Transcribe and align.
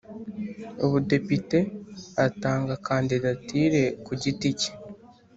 Ubudepite 0.85 1.59
atanga 2.27 2.71
kandidatire 2.87 3.81
ku 4.05 4.11
giti 4.21 4.49
cye 4.59 4.71